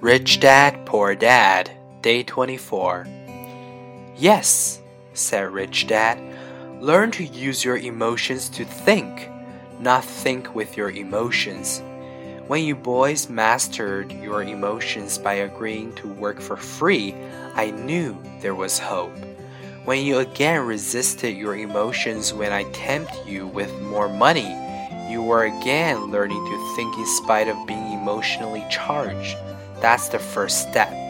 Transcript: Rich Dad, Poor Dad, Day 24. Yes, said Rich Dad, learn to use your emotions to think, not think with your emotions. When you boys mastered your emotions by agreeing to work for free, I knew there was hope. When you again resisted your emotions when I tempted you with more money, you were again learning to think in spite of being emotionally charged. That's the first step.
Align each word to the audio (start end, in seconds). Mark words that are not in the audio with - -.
Rich 0.00 0.38
Dad, 0.38 0.86
Poor 0.86 1.16
Dad, 1.16 1.72
Day 2.02 2.22
24. 2.22 3.04
Yes, 4.16 4.80
said 5.12 5.50
Rich 5.50 5.88
Dad, 5.88 6.20
learn 6.80 7.10
to 7.10 7.24
use 7.24 7.64
your 7.64 7.78
emotions 7.78 8.48
to 8.50 8.64
think, 8.64 9.28
not 9.80 10.04
think 10.04 10.54
with 10.54 10.76
your 10.76 10.92
emotions. 10.92 11.82
When 12.46 12.62
you 12.62 12.76
boys 12.76 13.28
mastered 13.28 14.12
your 14.12 14.44
emotions 14.44 15.18
by 15.18 15.34
agreeing 15.34 15.92
to 15.96 16.06
work 16.06 16.40
for 16.40 16.56
free, 16.56 17.16
I 17.56 17.72
knew 17.72 18.16
there 18.38 18.54
was 18.54 18.78
hope. 18.78 19.18
When 19.84 20.06
you 20.06 20.18
again 20.18 20.64
resisted 20.64 21.36
your 21.36 21.56
emotions 21.56 22.32
when 22.32 22.52
I 22.52 22.70
tempted 22.70 23.26
you 23.26 23.48
with 23.48 23.82
more 23.82 24.08
money, 24.08 24.56
you 25.08 25.22
were 25.22 25.44
again 25.44 26.10
learning 26.10 26.44
to 26.44 26.76
think 26.76 26.96
in 26.96 27.06
spite 27.06 27.48
of 27.48 27.66
being 27.66 27.92
emotionally 27.92 28.64
charged. 28.70 29.36
That's 29.80 30.08
the 30.08 30.18
first 30.18 30.68
step. 30.68 31.07